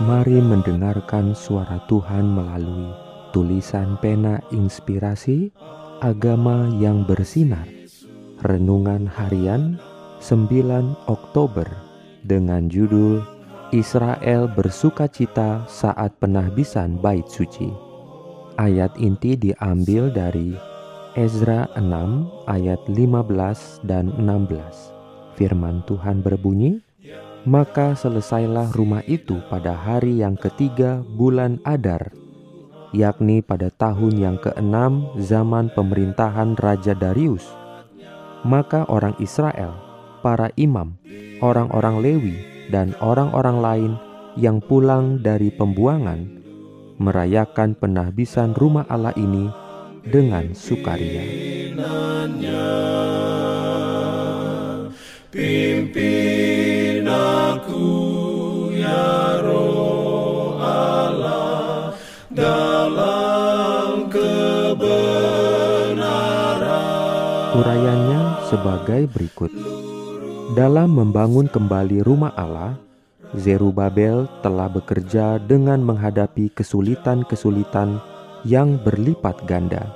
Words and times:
Mari 0.00 0.40
mendengarkan 0.40 1.36
suara 1.36 1.76
Tuhan 1.84 2.24
melalui 2.24 2.88
tulisan 3.36 4.00
pena 4.00 4.40
inspirasi 4.48 5.52
agama 6.00 6.72
yang 6.80 7.04
bersinar. 7.04 7.68
Renungan 8.40 9.04
harian 9.04 9.76
9 10.24 10.96
Oktober 11.04 11.68
dengan 12.24 12.72
judul 12.72 13.20
Israel 13.76 14.48
bersuka 14.48 15.04
cita 15.04 15.68
saat 15.68 16.16
penahbisan 16.16 16.96
bait 16.96 17.28
suci. 17.28 17.68
Ayat 18.56 18.96
inti 18.96 19.36
diambil 19.36 20.08
dari 20.08 20.56
Ezra 21.12 21.68
6 21.76 22.48
ayat 22.48 22.80
15 22.88 23.84
dan 23.84 24.16
16. 24.16 25.36
Firman 25.36 25.84
Tuhan 25.84 26.24
berbunyi, 26.24 26.80
maka 27.48 27.96
selesailah 27.96 28.72
rumah 28.76 29.00
itu 29.08 29.40
pada 29.48 29.72
hari 29.72 30.20
yang 30.20 30.36
ketiga 30.36 31.00
bulan 31.16 31.56
Adar, 31.64 32.12
yakni 32.92 33.40
pada 33.40 33.72
tahun 33.72 34.20
yang 34.20 34.36
keenam 34.36 35.08
zaman 35.16 35.72
pemerintahan 35.72 36.58
Raja 36.58 36.92
Darius. 36.92 37.46
Maka 38.44 38.88
orang 38.88 39.16
Israel, 39.20 39.76
para 40.24 40.48
imam, 40.56 40.96
orang-orang 41.44 42.00
Lewi, 42.00 42.36
dan 42.72 42.96
orang-orang 43.00 43.58
lain 43.60 43.92
yang 44.38 44.62
pulang 44.62 45.20
dari 45.20 45.52
pembuangan 45.52 46.40
merayakan 47.00 47.72
penahbisan 47.74 48.52
rumah 48.54 48.84
Allah 48.88 49.16
ini 49.16 49.48
dengan 50.04 50.52
sukaria. 50.52 51.24
Pimpin 55.30 56.69
Urayanya 67.60 68.40
sebagai 68.48 69.04
berikut. 69.12 69.52
Dalam 70.56 70.96
membangun 70.96 71.44
kembali 71.44 72.00
rumah 72.08 72.32
Allah, 72.32 72.80
Zerubabel 73.36 74.24
telah 74.40 74.64
bekerja 74.72 75.36
dengan 75.44 75.84
menghadapi 75.84 76.56
kesulitan-kesulitan 76.56 78.00
yang 78.48 78.80
berlipat 78.80 79.44
ganda. 79.44 79.92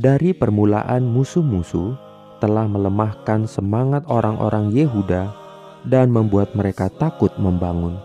Dari 0.00 0.32
permulaan 0.32 1.04
musuh-musuh 1.04 1.92
telah 2.40 2.64
melemahkan 2.64 3.44
semangat 3.44 4.08
orang-orang 4.08 4.72
Yehuda 4.72 5.36
dan 5.84 6.08
membuat 6.08 6.56
mereka 6.56 6.88
takut 6.96 7.36
membangun. 7.36 8.00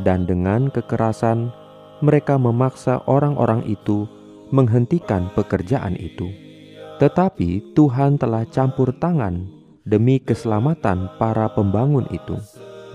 Dan 0.00 0.24
dengan 0.24 0.72
kekerasan, 0.72 1.52
mereka 2.00 2.40
memaksa 2.40 3.04
orang-orang 3.04 3.60
itu 3.68 4.08
menghentikan 4.48 5.28
pekerjaan 5.36 6.00
itu. 6.00 6.51
Tetapi 7.02 7.74
Tuhan 7.74 8.14
telah 8.14 8.46
campur 8.46 8.94
tangan 8.94 9.42
demi 9.82 10.22
keselamatan 10.22 11.18
para 11.18 11.50
pembangun 11.50 12.06
itu. 12.14 12.38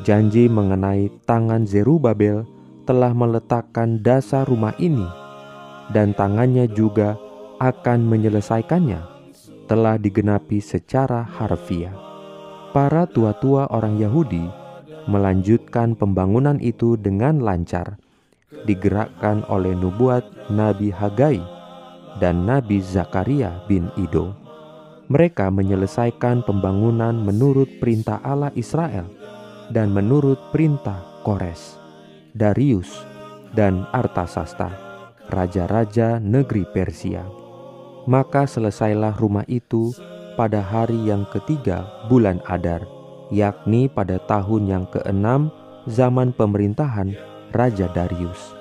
Janji 0.08 0.48
mengenai 0.48 1.12
tangan 1.28 1.68
Zerubabel 1.68 2.48
telah 2.88 3.12
meletakkan 3.12 4.00
dasar 4.00 4.48
rumah 4.48 4.72
ini, 4.80 5.04
dan 5.92 6.16
tangannya 6.16 6.72
juga 6.72 7.20
akan 7.60 8.08
menyelesaikannya, 8.08 9.04
telah 9.68 10.00
digenapi 10.00 10.64
secara 10.64 11.28
harfiah 11.28 12.08
para 12.78 13.10
tua-tua 13.10 13.66
orang 13.74 13.98
Yahudi 13.98 14.46
melanjutkan 15.10 15.98
pembangunan 15.98 16.62
itu 16.62 16.94
dengan 16.94 17.42
lancar, 17.42 17.98
digerakkan 18.70 19.42
oleh 19.50 19.74
nubuat 19.74 20.54
Nabi 20.54 20.94
Hagai 20.94 21.57
dan 22.18 22.46
Nabi 22.46 22.82
Zakaria 22.82 23.64
bin 23.66 23.90
Ido. 23.98 24.34
Mereka 25.08 25.48
menyelesaikan 25.54 26.44
pembangunan 26.44 27.16
menurut 27.16 27.80
perintah 27.80 28.20
Allah 28.22 28.52
Israel 28.60 29.08
dan 29.72 29.96
menurut 29.96 30.52
perintah 30.52 31.00
Kores, 31.24 31.80
Darius, 32.36 32.92
dan 33.56 33.88
Artasasta, 33.96 34.72
raja-raja 35.32 36.20
negeri 36.20 36.68
Persia. 36.68 37.24
Maka 38.08 38.48
selesailah 38.48 39.16
rumah 39.20 39.44
itu 39.48 39.92
pada 40.40 40.64
hari 40.64 41.08
yang 41.08 41.28
ketiga 41.32 41.88
bulan 42.08 42.40
Adar, 42.48 42.84
yakni 43.32 43.92
pada 43.92 44.20
tahun 44.28 44.68
yang 44.68 44.86
keenam 44.92 45.52
zaman 45.88 46.32
pemerintahan 46.36 47.16
Raja 47.52 47.88
Darius. 47.92 48.56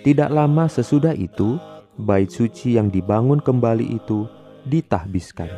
Tidak 0.00 0.32
lama 0.32 0.64
sesudah 0.64 1.12
itu, 1.12 1.60
bait 2.00 2.32
suci 2.32 2.80
yang 2.80 2.88
dibangun 2.88 3.38
kembali 3.38 3.86
itu 4.00 4.24
ditahbiskan. 4.66 5.52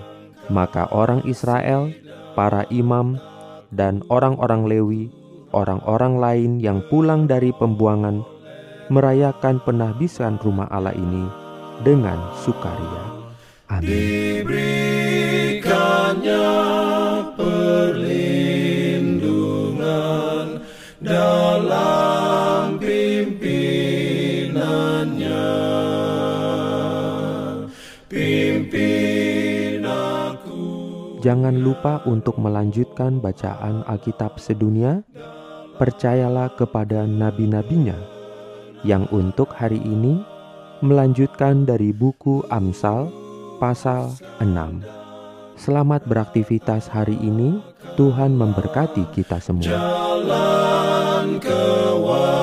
Maka 0.51 0.91
orang 0.91 1.23
Israel, 1.25 1.95
para 2.35 2.67
imam, 2.69 3.17
dan 3.71 4.03
orang-orang 4.11 4.67
Lewi, 4.67 5.03
orang-orang 5.55 6.19
lain 6.19 6.51
yang 6.59 6.83
pulang 6.91 7.31
dari 7.31 7.55
pembuangan, 7.55 8.27
merayakan 8.91 9.63
penahbisan 9.63 10.37
rumah 10.43 10.67
Allah 10.69 10.93
ini 10.93 11.25
dengan 11.87 12.19
sukaria. 12.43 13.03
Amin 13.73 14.45
dalam 21.03 21.92
Jangan 31.23 31.55
lupa 31.55 32.03
untuk 32.03 32.35
melanjutkan 32.43 33.23
bacaan 33.23 33.87
Alkitab 33.87 34.43
sedunia. 34.43 35.07
Percayalah 35.79 36.51
kepada 36.59 37.07
nabi-nabinya 37.07 37.95
yang 38.83 39.07
untuk 39.15 39.55
hari 39.55 39.79
ini 39.87 40.19
melanjutkan 40.83 41.63
dari 41.63 41.95
buku 41.95 42.43
Amsal 42.51 43.15
pasal 43.63 44.11
6. 44.43 44.83
Selamat 45.55 46.03
beraktivitas 46.11 46.91
hari 46.91 47.15
ini. 47.23 47.63
Tuhan 47.95 48.35
memberkati 48.35 49.07
kita 49.15 49.39
semua. 49.39 49.63
Jalan 49.63 51.39
kewajiban, 51.39 52.43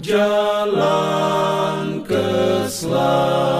jalan 0.00 1.76
keselamatan. 2.08 3.51